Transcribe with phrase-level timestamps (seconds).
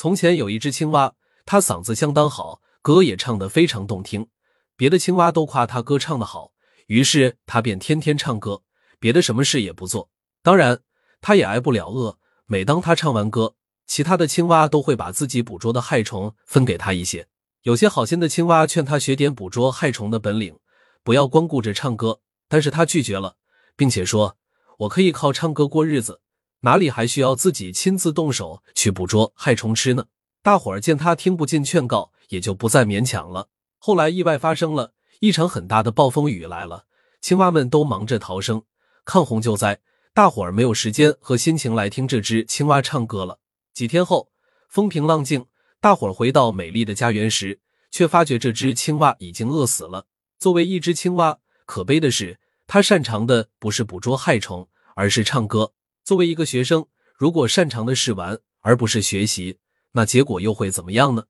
[0.00, 1.12] 从前有一只青蛙，
[1.44, 4.28] 它嗓子相当好，歌也唱得非常动听，
[4.74, 6.52] 别的青蛙都夸它歌唱得好，
[6.86, 8.62] 于是它便天天唱歌，
[8.98, 10.08] 别的什么事也不做。
[10.42, 10.80] 当然，
[11.20, 12.16] 它也挨不了饿。
[12.46, 17.28] 每当它唱完歌，其他的青蛙都会把自己捕捉的害虫分给它一些。
[17.64, 20.58] 有些好心的青蛙劝它学点捕捉害虫的本领，
[21.04, 23.36] 不要光顾着唱歌，但是它拒绝了，
[23.76, 24.38] 并且说
[24.80, 26.22] ：“我可以靠唱歌过日子。”
[26.60, 30.06] 哪里还需要自己亲自动手去捕捉害虫吃呢？
[30.42, 33.48] 大伙儿见他听不进劝告，也就不再勉强了。
[33.78, 36.84] 后来意外发生了，一场很大的暴风雨来了，
[37.22, 38.62] 青蛙们都忙着逃生
[39.04, 39.80] 抗洪救灾，
[40.12, 43.38] 大伙儿没有时间和心情来听这只青蛙唱歌了。
[43.72, 44.30] 几天后，
[44.68, 45.46] 风平浪静，
[45.80, 50.06] 大伙儿回到美丽的家园时，却发觉这只青蛙已经饿死了。
[50.38, 55.72] 作为一只青蛙，可悲的是，它擅长的不是捕捉害虫，而是唱歌。
[56.10, 59.58] 作为一个学生，如果擅长的是玩而不是学习，
[59.92, 61.26] 那结果又会怎么样呢？